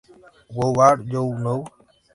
[0.55, 1.65] Who Are You Now?